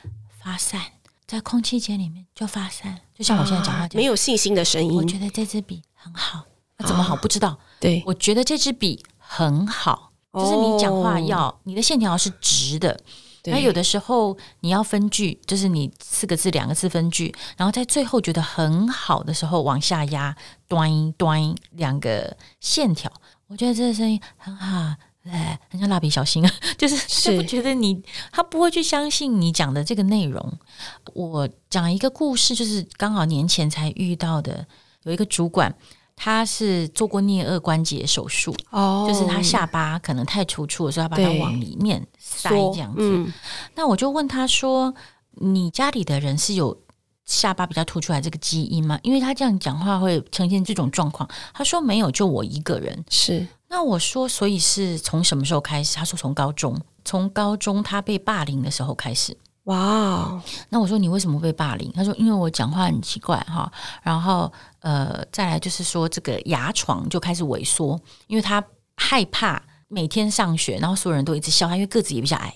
[0.43, 0.81] 发散，
[1.27, 4.93] 在空气间里面就发散，就像我现在讲话没有信心的声音。
[4.95, 6.43] 我觉得这支笔很好，
[6.77, 7.57] 那怎么好不知道？
[7.79, 9.03] 对，我觉得这支笔。
[9.33, 12.99] 很好，就是你讲话要、哦、你的线条是直的，
[13.45, 20.35] 那有的时候你要分句，就是你四个字、两个字分句，然后在最后觉得很好的时候往下压，
[20.67, 23.09] 端端两个线条，
[23.47, 30.59] 我觉得这个声音很好，哎，很像蜡笔小新啊， 就是是不觉得你他不会去相信你讲的这个内容。
[31.13, 34.67] 我讲一个故事，就是刚好年前才遇到的，
[35.03, 35.73] 有一个主管。
[36.23, 42.99] 他是做过颞颌关节手术，哦，就是他下巴可能太突出了，所以他把它往里面塞这样子。
[42.99, 43.33] 嗯、
[43.73, 44.93] 那我就问他说
[45.41, 46.79] ：“你家里的人是有
[47.25, 51.27] 下巴比较凸出来这个基因吗？”因为他这样讲话会呈现这种状况。
[51.55, 53.47] 他说：“没有，就我一个人。”是。
[53.67, 59.35] 那我说：“所以是从什么时候开始？”他说：“从高中，从高中他被霸凌的时候开始。”
[59.71, 61.89] 哇 Wow，那我说你为什么被霸凌？
[61.93, 63.71] 他说因为我讲话很奇怪哈，
[64.03, 68.61] 然后呃，再来就是说这个牙床就开始萎缩，因为他
[68.97, 72.53] 害怕每天上学，然后所有人都一直笑他，因为个子也比较矮，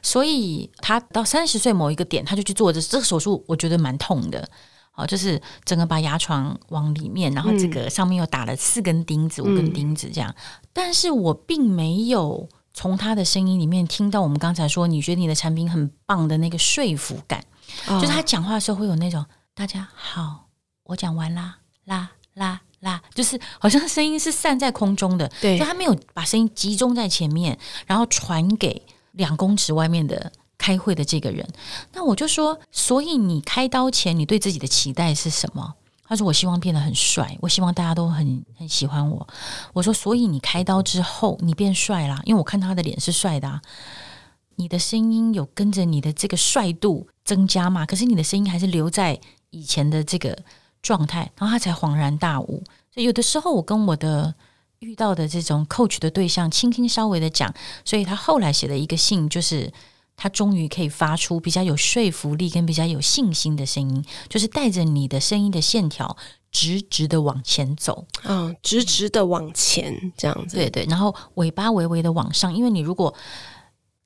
[0.00, 4.48] 所以他到三十岁某一个点，他就去做这这个手术，我觉得蛮痛的，
[4.92, 10.32] 好，就是整个把牙床往里面，然后这个上面又打了四根钉子，嗯、五根钉子这样，
[10.72, 12.48] 但是我并没有。
[12.74, 17.42] 从他的声音里面听到我们刚才说，你觉得你的产品很棒的那个说服感，
[17.86, 20.48] 哦、就是他讲话的时候会有那种大家好，
[20.82, 27.56] 我讲完啦啦啦啦，就是好像声音是散在空中的，对，就他没有把声音集中在前面，
[27.86, 28.82] 然后传给
[29.12, 31.48] 两公尺外面的开会的这个人。
[31.92, 35.74] 那我就说，所以你开刀前，你对自己的期待是什么？
[36.14, 39.26] 他说：“我希望变得很帅，我希望大家都很很喜欢我。”
[39.74, 43.60] 我说：“所以你开刀之后，你变帅啦，因为我看他的脸是帅的啊。
[44.54, 47.84] 你的声音有跟着你的这个帅度增加嘛？
[47.84, 49.18] 可是你的声音还是留在
[49.50, 50.38] 以前的这个
[50.80, 52.62] 状态。”然后他才恍然大悟。
[52.92, 54.32] 所以有的时候，我跟我的
[54.78, 57.52] 遇到的这种 coach 的对象轻轻稍微的讲，
[57.84, 59.72] 所以他后来写的一个信，就是。
[60.16, 66.16] 他终于可以发出比较有说服力跟比较有信心的声音，就是带着你的声音的线条
[66.50, 73.12] 直直的往前走，嗯，直直的往前这样子，对对，然后尾巴微微的往上，因为你如果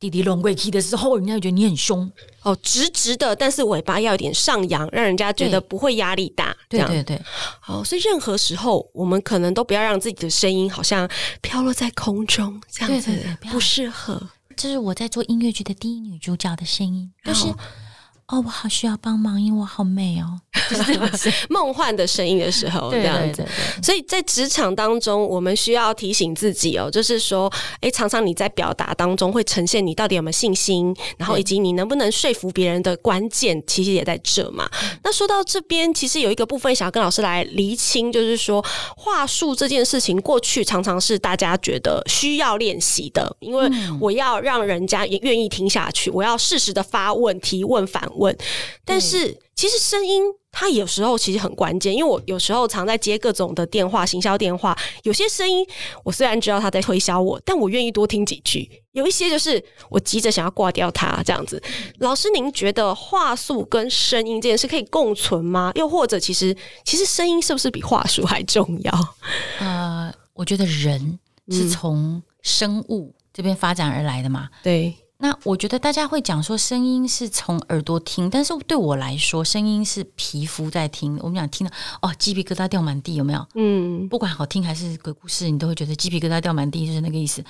[0.01, 2.11] 滴滴龙贵气的时候，人家会觉得你很凶。
[2.43, 7.21] 哦，直直的，但是尾巴要有点上扬，让人家觉得不会压力大，对对对，
[7.67, 11.07] 哦，所以任何时候我们可能都不要让自己的声音好像
[11.43, 13.13] 飘落在空中，这样子
[13.51, 14.23] 不适合。
[14.59, 17.47] 这是我在做音乐剧的第一女主角的声音，就是
[18.29, 20.41] 哦，我好需要帮忙，因为我好美哦。
[20.69, 23.47] 就是 梦幻的声音的时候，这样子。
[23.83, 34.69] 所以在职场当中，我们需要提醒自己哦，就是说，哎，常常你在表达当中会呈现你到底有没有信心，然后以及你能不能说服别人的关键，其实也在这嘛。
[35.03, 38.63] 那说到这边，其实有一个部分想要跟老师来厘清，就是说
[38.95, 48.37] 话术这件事情，过去常常是大家觉得需要练习的，因为我要让人家也愿意听下去，我要适时的发问、提问、反问，
[48.85, 49.39] 但是。
[49.59, 55.67] 其实声音它有时候其实很关键，因为我有时候常在接各种的电话、行销电话，有些声音
[56.05, 58.71] 我虽然知道他在推销我，但我愿意多听几句。
[58.93, 61.61] 有一些就是我急着想要挂掉它这样子。
[61.99, 65.73] 老师，您觉得话术跟声音这件事可以共存吗？
[65.75, 69.17] 又或者其实其实声音是不是比话术还重要？
[69.59, 71.19] 呃，我觉得人
[71.51, 74.49] 是从生物这边发展而来的嘛。
[74.63, 74.95] 对。
[75.21, 81.19] 那我觉得大家会讲说声音是从耳朵听，但是对我来说，声音是皮肤在听。
[81.21, 83.45] 我们讲听到哦，鸡皮疙瘩掉满地，有没有？
[83.55, 87.45] 嗯，不管好听还是鬼故事，你都会觉得鸡皮疙瘩掉满地，就是那个意思。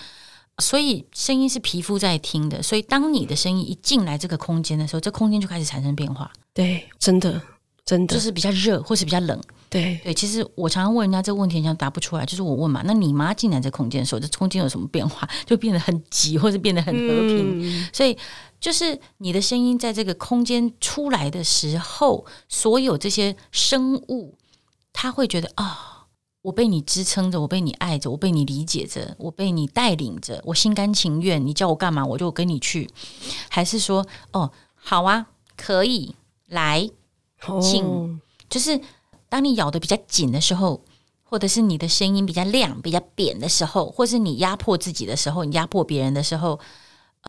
[0.62, 6.33] 所以声音是皮肤在听的，所以当你的声音一进来这个空间的时候，这空间就开始产生变化。
[6.54, 7.40] 对，真的。
[7.85, 9.40] 真的就是比较热，或是比较冷。
[9.70, 12.24] 对对，其实我常常问人家这个问题，人家答不出来。
[12.24, 15.28] 就是我问嘛，那你妈进来这空间的时候，这空间有什么变化？
[15.44, 17.61] 就变得很急，或者变得很和平。
[17.61, 18.16] 嗯、所以
[18.61, 24.35] 就是你的声音在这个空间出来的时候，所有这些生物，
[24.92, 25.76] 他会觉得啊、哦，
[26.42, 31.44] 我被你支撑着，我被你爱着，我被你理解着，我被你带领着，我心甘情愿。
[31.46, 32.88] 你叫我干嘛，我就跟你去。
[33.50, 35.26] 还是说，哦，好啊，
[35.57, 36.14] 可以
[36.46, 36.88] 来。
[37.62, 38.18] 请，哦、
[38.50, 38.81] 就是
[39.28, 40.82] 当你咬得比较紧的时候，
[41.22, 46.58] 或者是你的声音比较亮、比较扁的时候，或是你压迫自己的时候，你压迫别人的时候，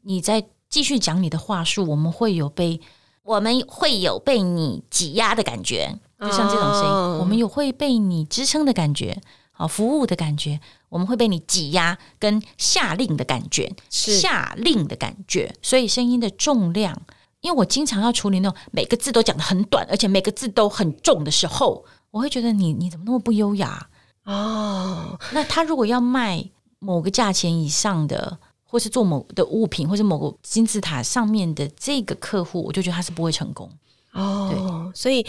[0.03, 2.79] 你在继续讲你的话术，我们会有被
[3.23, 17.01] 我们会有被你挤压的感觉，就像这种声音，哦、我们有会被你支撑的感觉，好服务的感觉，我们会被你挤压跟下令的感觉，下令的感觉，所以声音的重量。
[17.41, 23.87] 因为我经常要处理那种每个字都讲的很短，而且每个字都很重的时候，我会觉得你你怎么那么不优雅
[24.25, 25.17] 哦？
[25.31, 26.43] 那他如果要卖
[26.79, 33.71] 某个价钱以上的或是做某的物品，或是某个金字塔上面的这个客户，我就觉得他是不会成功
[34.11, 34.49] 哦。
[34.51, 35.25] 对，所以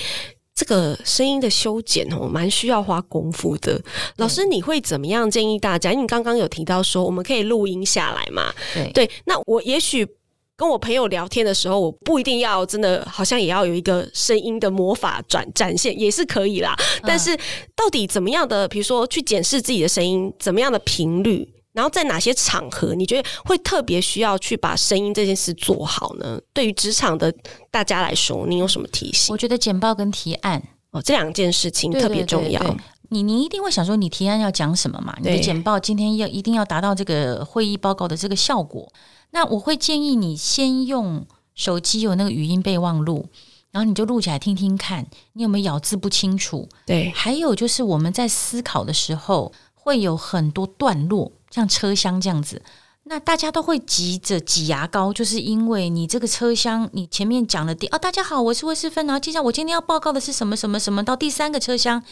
[0.53, 3.81] 这个声音的修剪哦，蛮需要花功夫的。
[4.16, 5.92] 老师，你会怎么样建议大家？
[5.92, 8.53] 因为你刚刚有提到说，我们可以录音下来嘛？
[8.75, 10.07] 对对，那我也许。
[10.61, 16.77] 跟我朋友聊天的时候，我不一定要真的，好像也要有一个声音的魔法转展现，也是可以啦。
[16.79, 17.35] 嗯、但是
[17.75, 26.38] 到底怎么样的，比如说去检视自己的声音，怎么样的频率，然后在哪些场合，你觉得会特别需要去把声音这件事做好呢？
[26.53, 27.35] 对于职场的
[27.70, 29.33] 大家来说，你有什么提醒？
[29.33, 32.61] 我觉得简报跟提案哦，这两件事情特别重要。
[32.61, 35.16] 对对对对，你你一定会想说，你提案要讲什么嘛？
[35.23, 38.87] 你的简报今天要一定要达到这个会议报告的这个效果。
[39.33, 43.27] 那我会建议你先用手机有那个语音备忘录，
[43.71, 46.69] 然后你就录起来听听看，你有没有咬字不清楚？
[46.85, 47.11] 对。
[47.14, 52.62] 还有就是我们在思考的时候会有很多段落，像车厢这样子，
[53.05, 62.03] 那大家都会急着挤牙膏，就是因为你这个车厢，你前面讲了第哦，大家好，我是魏世芬，然后接下来我今天要报告的是什么什么什么，到第三个车厢、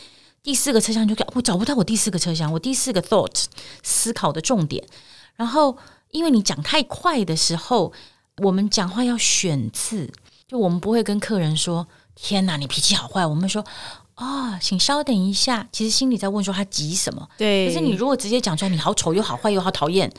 [0.43, 3.47] 第四个车厢就讲我找不到我第四个车厢，我第四个 thought
[3.83, 4.87] 思考的重点，
[5.35, 5.77] 然后。
[6.11, 7.92] 因为你讲太快的时候，
[8.38, 10.12] 我们讲话要选字，
[10.47, 13.64] 就我们不会跟客人说“天哪，你脾气好坏”，我们说
[14.14, 15.68] “啊、哦，请稍等一下”。
[15.73, 17.29] 其实心里在问说他急什么。
[17.37, 17.68] 对。
[17.68, 20.11] 可是你如果直接讲出来“你好丑又好坏又好讨厌”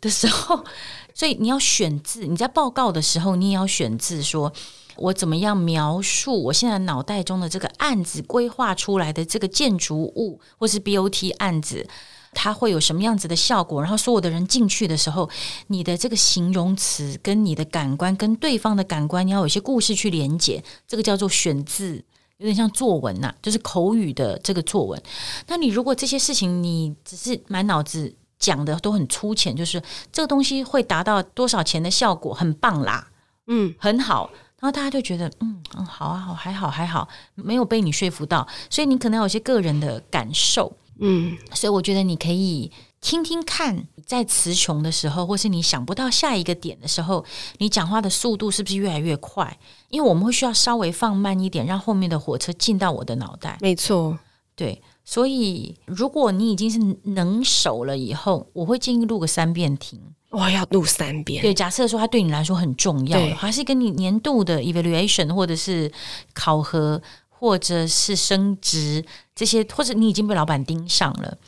[0.00, 0.64] 的时候，
[1.14, 2.26] 所以你要选字。
[2.26, 4.52] 你在报告的时候，你也要选字，说
[4.96, 11.88] 我怎么样描述我现在脑袋中的这个案子规划出来的这个建筑物，或是 BOT 案子。
[12.32, 13.82] 它会有什么样子的效果？
[13.82, 15.28] 然后所有的人进去的时候，
[15.66, 22.02] 你的这个形容词跟你的感官跟对方的感官，你要有一些故事去连接，这个叫做选字，
[22.38, 25.02] 有点像作文呐、啊，就是口语的这个作文。
[25.48, 33.08] 那你如果这些事情你只是满脑子讲的都很粗浅，就是这个东西会达到多少钱的效果，很棒啦，
[33.48, 34.30] 嗯，很好。
[34.60, 40.70] 然后大家就觉得，嗯嗯，好啊，好，还好，还好，没有被你说服到，所以你可能有些个人的感受。
[41.00, 47.24] 嗯，所以我觉得你可以听听看，在词穷的时候，或是你想不到下一个点的时候，
[47.56, 49.58] 你讲话的速度是不是越来越快？
[49.88, 53.56] 因为我们会需要稍微放慢一点，让后面的火车进到我的脑袋。
[53.62, 54.18] 没错，
[54.54, 54.82] 对。
[55.02, 56.78] 所以如果你已经是
[57.10, 59.98] 能手了以后，我会建议录个三遍听。
[60.32, 61.40] 哇，要录三遍。
[61.40, 65.90] 对，假设说它对你来说很重要，还是跟你年度的 evaluation 或者是
[66.34, 67.00] 考核。
[67.40, 69.02] 或者是升职
[69.34, 71.38] 这些，或者你已经被老板盯上了，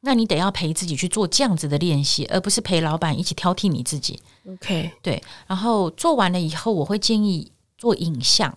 [0.00, 4.18] 那你得要陪自己去做这样子的练习，而不是陪老板一起挑剔你自己。
[4.48, 5.22] OK，对。
[5.46, 8.56] 然后做完了以后，我会建议做影像，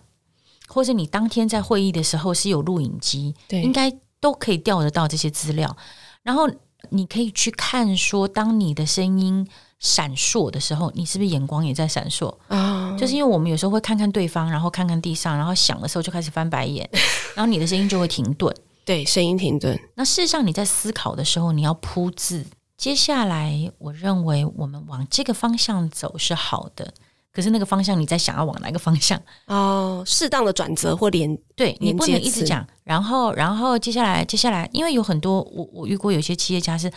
[0.68, 5.76] 或者你当天在会议的时候是有录影机，对，应该都可以调得到这些资料。
[6.22, 6.48] 然后
[6.88, 9.46] 你可以去看说，当你的声音。
[9.80, 12.94] 闪烁的时候，你是不是眼光也在闪烁啊？
[12.98, 16.88] 就是因为我们有时候会看看对方，然后看看地上，然后想的时候就开始翻白眼，
[17.34, 18.54] 然后你的声音就会停顿。
[18.84, 19.78] 对，声音停顿。
[19.94, 22.44] 那事实上你在思考的时候，你要铺字。
[22.76, 26.92] 接下来，我认为我们往这个方向走是好的。
[27.32, 29.18] 可是那个方向，你在想要往哪个方向？
[29.46, 32.66] 哦，适当的转折或连对，你不能一直讲。
[32.84, 36.92] 然后，然后接下来，接下来，因为有很多我我遇过有些企业家是。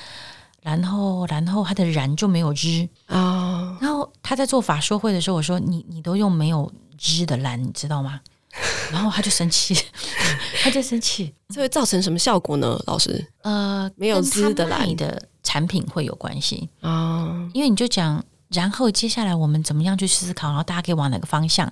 [0.63, 3.75] 然后，然后他的然就没有日啊。
[3.75, 3.83] Oh.
[3.83, 6.71] 然后他在做法说会的时候，我说你你都用没有
[7.01, 8.21] 日的然，你知道吗？
[8.91, 9.75] 然后他就生气，
[10.63, 12.81] 他就生气，这会造成什么效果呢？
[12.87, 17.25] 老师，呃，没有日的然，你的产品会有关系啊。
[17.25, 17.49] Oh.
[17.53, 21.67] 因为你就讲，然后接下来我们怎么样去思考，然后大家可以往哪个方向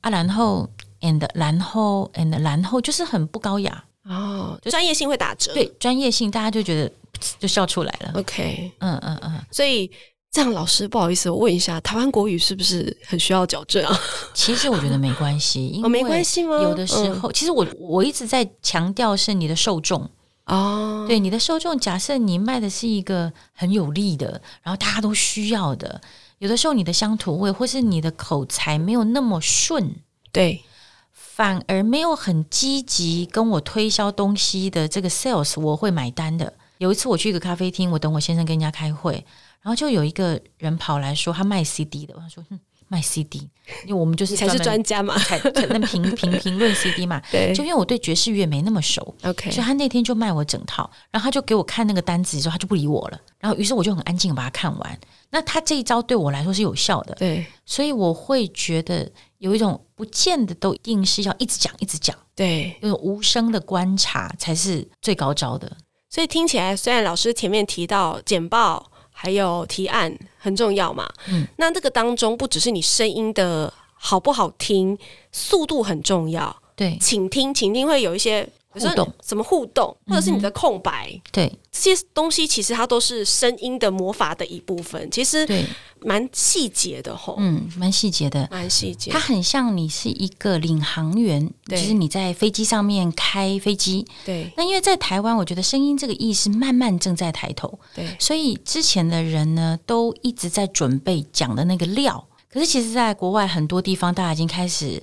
[0.00, 0.10] 啊？
[0.10, 0.68] 然后
[1.00, 4.62] and 然后 and 然后就是很不高雅哦，oh.
[4.64, 5.52] 就专业性会打折。
[5.54, 6.90] 对，专业性大家就觉得。
[7.38, 8.12] 就笑出来了。
[8.14, 9.90] OK，嗯嗯嗯，所以
[10.30, 13.98] 这样，老师不好意思，我问一下，台湾国语是不是很需要矫正啊？
[14.34, 16.60] 其实我觉得没关系，因为没关系吗？
[16.62, 20.08] 有的时候，其实我我一直在强调是你的受众
[20.44, 26.00] 哦，对，你的受众，假设你卖的是一个很有利的，然后大家都需要的，
[26.38, 29.96] 有的时候你的乡土味或是你的口才没有那么顺，
[30.30, 30.62] 对，
[31.12, 36.52] 反而没有很积极跟我推销东西的这个 sales，我会买单的。
[36.78, 39.12] 有一次我去一个咖啡厅，我等我先生跟人家开会，
[39.62, 42.58] 然后就有一个人跑来说他卖 CD 的，我说哼，
[42.88, 43.38] 卖 CD，
[43.84, 55.00] 因为我们就是才是专家嘛，才才能评评评论 CD 嘛， 对，就因为我对爵士乐没那么熟，OK，所以他那天就卖我整套，然后他就给我看那个单子之后，他就不理我了，然后于是我就很安静的把它看完。
[55.30, 65.70] 那他这一招对我来说是有效的，对，所以我会觉得有一种不见得都一定是要一直讲一直讲，对，那种无声的观察才是最高招的。
[66.08, 71.10] 所以听起来，虽然老师前面提到简报，还还有提案很重要嘛。
[71.28, 74.96] 嗯，那这个当中不只是你声音的好不好听，
[75.32, 76.54] 速度很重要。
[76.76, 78.48] 对，请听，请听会有一些
[78.78, 81.10] 互动，什么互动，或者是你的空白。
[81.12, 85.10] 嗯、对，这些东西其实它都是声音的魔法的一部分。
[85.10, 85.64] 其实对，
[86.00, 87.36] 蛮细节的吼。
[87.38, 89.10] 嗯，蛮细节的，蛮细节。
[89.10, 94.06] 它很像你是一个领航员，就是你在飞机上面开飞机。
[94.24, 94.52] 对。
[94.56, 97.78] 那因为在台湾，我觉得声音这个意识慢慢正在抬头。
[97.94, 98.16] 对。
[98.18, 102.26] 所以之前的人呢，都一直在准备讲的那个料。
[102.50, 105.02] 可是其实，在国外很多地方，大家已经开始。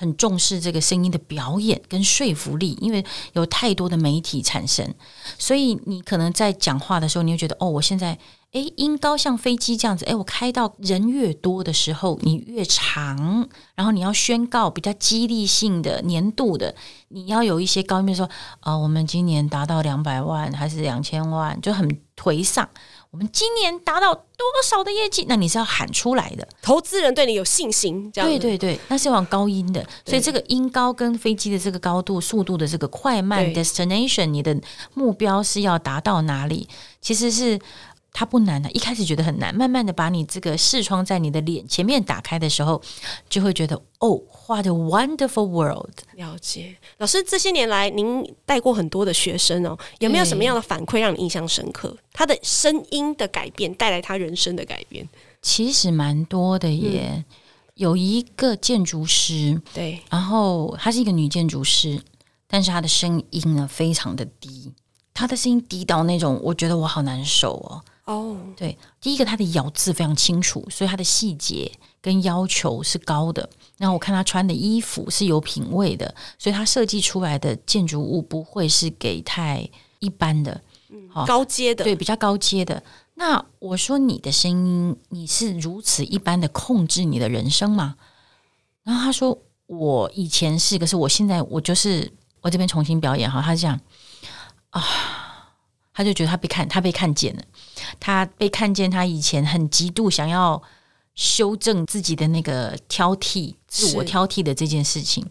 [0.00, 4.94] 很重视这个声音的表演跟说服力，因为有太多的媒体产生，
[5.38, 8.18] 所以你可能在讲话的时候，你会觉得哦，我现在
[8.52, 16.74] 诶音高像飞机这样子，诶我开到人越多的时候，你越长，然后你要宣告比较激励性的年度的，
[17.08, 18.24] 你要有一些高音，比如说
[18.60, 21.86] 啊、呃，我们今年达到两百万还是两千万，就很
[22.16, 22.66] 颓丧。
[23.10, 25.26] 我们今年达到多少的业绩？
[25.28, 28.10] 那你是要喊出来的，投资人对你有信心。
[28.12, 34.56] 这样对对对，那是往高音的，所以这个音高跟飞机的这个高度、速度的这个快慢 destination，你的
[34.94, 36.68] 目标是要达到哪里？
[37.00, 37.58] 其实是。
[38.12, 42.80] 它不难的，啊，一开始觉得很难，慢慢的把你这个视窗在你的脸前面打开的时候，
[43.28, 45.90] 就会觉得哦，What a wonderful world！
[46.14, 51.96] 了解，老师这些年来您带过很多的学生哦，有没有什么样的反馈让你印象深刻？
[52.12, 55.08] 他的声音的改变带来他人生的改变，
[55.40, 57.12] 其实蛮多的耶。
[57.14, 57.24] 嗯、
[57.74, 62.02] 有一个建筑师，对，然后她是一个女建筑师，
[62.48, 64.72] 但是她的声音呢非常的低，
[65.14, 67.80] 她的声音低到那种我觉得我好难受哦。
[68.10, 71.70] 哦，对，第一个他的咬字非常清楚，所以他的细节
[72.02, 73.48] 跟要求是高的。
[73.78, 79.68] 然后我看他穿的衣服是有品味的，所以他设计出来的建筑物不会是给太
[80.00, 82.82] 一般的，嗯，高阶的，对，比较高阶的。
[83.14, 87.94] 那我说你的声音，你是如此一般的控制你的人生吗？
[88.82, 93.78] 然后他说我以前是，可是我现在我就是我这边重新表演哈，他是这样
[94.70, 94.82] 啊。
[95.92, 97.42] 他就觉得他被看，他被看见了，
[97.98, 100.62] 他被看见，他以前很极度想要
[101.14, 105.26] 修正自己的那个挑剔、自我挑剔的这件事情。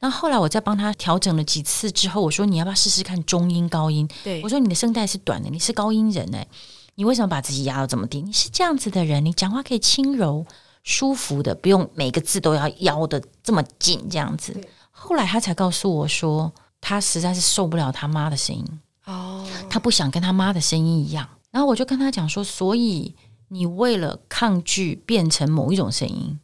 [0.00, 6.46] 那后来我再帮他调整了几次之后，我说：“你要不要试试看中音、高音？”对，我说：“你的声带是短的，你是高音人哎，
[6.94, 8.22] 你为什么把自己压到这么低？
[8.22, 10.46] 你是这样子的人，你讲话可以轻柔、
[10.84, 14.56] 舒服的，不用每个字都要腰的这么紧，这样子。”
[14.92, 18.64] 后来他才告诉我说，他实在是受不了他妈的声音。
[19.08, 23.14] 哦，他不想跟他妈的声音一样，然后我就跟他讲说，所以
[23.48, 26.38] 你为了抗拒变成某一种声音，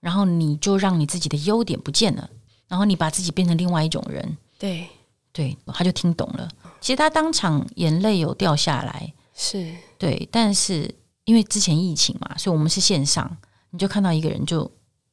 [0.00, 2.28] 然后你就让你自己的优点不见了，
[2.66, 4.36] 然后你把自己变成另外一种人。
[4.58, 4.88] 对，
[5.32, 6.48] 对，他就听懂了。
[6.80, 10.92] 其实他当场眼泪有掉下来，是对，但是
[11.24, 13.36] 因为之前疫情嘛，所以我们是线上，
[13.70, 14.70] 你就看到一个人就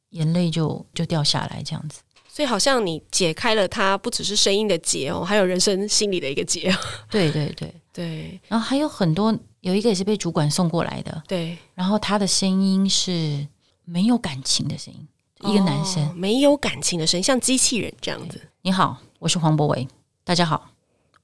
[0.09, 2.01] 眼泪就就掉下来这样子。
[2.33, 6.75] 所以好像你解开了他不只是声音的结哦，还有人生心理的一个结。
[7.07, 9.31] 对对对 对，然后还有很多，
[9.61, 11.21] 有一个也是被主管送过来的。
[11.27, 13.47] 对，然后他的声音是
[13.85, 15.07] 没有感情的声音，
[15.51, 18.41] 一个男生，哦，没有感情的声音，像机器人这样子。
[18.63, 19.87] 你好，我是黄博维，
[20.23, 20.71] 大家好，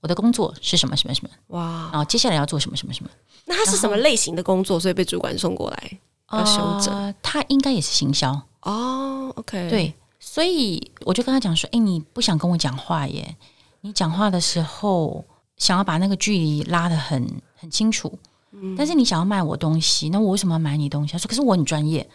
[0.02, 1.30] 我的工作是什么什么什么？
[1.48, 3.10] 哇，然后接下来要做什么什么什么？
[3.46, 4.80] 那他是什么类型的工作？
[4.80, 6.00] 所以被主管送过来
[6.34, 6.94] 要修正？
[6.96, 9.34] 呃，他应该也是行销哦。
[9.38, 9.92] OK，对。
[10.32, 13.36] 所以我就跟他讲说：“哎，你不想跟我讲话耶？
[13.82, 15.26] 你讲话的时候
[15.58, 18.16] 想要把那个距离拉得很很清楚，
[18.52, 22.08] 嗯，但是你想要卖我东西，那我为什么要买你东西？”他说：“可是我很专业。”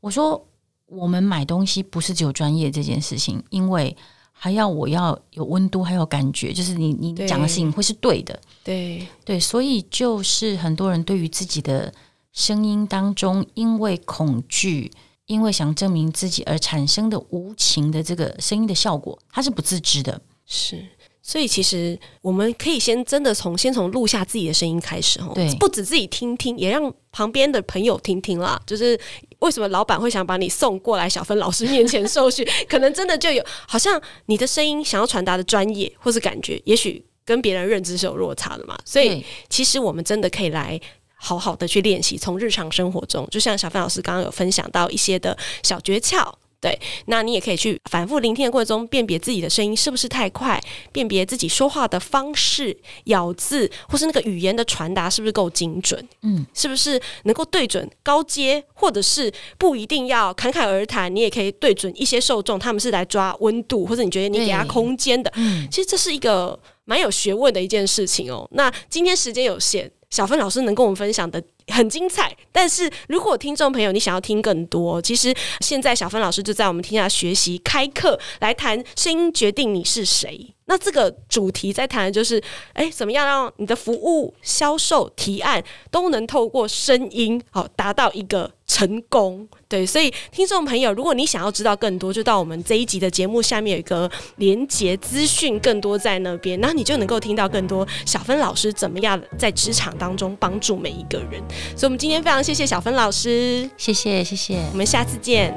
[0.00, 0.46] 我说
[0.84, 3.96] ：“我们买东西不是只有专业这件事情，因为
[4.32, 8.38] 还要我要有温度，还有感觉，就是你你讲的事情会是对的。
[8.62, 11.90] 对”对对，所以就是很多人对于自己的
[12.34, 14.92] 声音当中，因为恐惧。
[15.26, 20.20] 因为想证明自己而产生的无情的这个声音的效果，他是不自知的。
[20.44, 20.84] 是，
[21.22, 25.30] 所以其实我们可以先真的从先从录下自己的声音开始哦。
[25.34, 28.60] 对，不止自己听听，也让旁边的朋友听听啦。
[28.66, 28.98] 就是
[29.38, 32.46] 为什么老板会想把你送过来小芬老师面前受训？
[32.68, 38.76] 可能真的就有，好像你的声音想要传达的专业或是感觉，也许跟别人认知是有落差的嘛。
[38.84, 40.78] 所以其实我们真的可以来。
[41.24, 46.28] 好好的去练习，从日常生活中，就像小范老师刚刚有分享到一些的小诀窍，
[46.60, 50.60] 对，那你也可以去反复聆听的过程中，辨别自己的声音是不是太快，
[50.90, 68.48] 辨别自己说话的方式、咬字，或是那个语言的传达是不是够精准，嗯，是不是能够对准高阶，或者是不一定要侃侃而谈，你也可以对准一些受众，他们是来抓温度，或者你觉得你给他空间的，嗯，其实这是一个蛮有学问的一件事情哦。
[68.50, 69.88] 那今天时间有限。
[70.12, 72.32] 小芬老师能跟我们分享的很精彩。
[72.52, 80.54] 但是如果听众朋友你想要听更多，其实现在小芬老师就在我们听下学习开课来谈声音决定你是谁。
[80.66, 82.42] 那这个主题在谈的就是，
[82.72, 89.46] 哎，怎么样让你的服务、销售、提案都能透过声音，好达到一个成功。
[89.68, 101.42] 对，所以听众朋友，如果你想要知道更多，就到我们这一集的节目下面有一个连结资讯，更多在那边，那你就能够听到更多小芬老师怎么样在职场当中帮助每一个人。
[101.76, 105.54] 所以，我们今天非常谢谢小芬老师，谢谢谢谢，我们下次见。